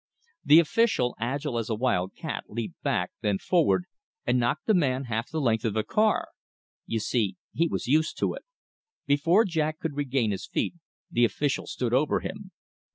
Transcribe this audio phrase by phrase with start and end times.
[0.43, 3.85] The official, agile as a wild cat, leaped back, then forward,
[4.25, 6.29] and knocked the man half the length of the car.
[6.87, 8.41] You see, he was used to it.
[9.05, 10.73] Before Jack could regain his feet
[11.11, 12.49] the official stood over him.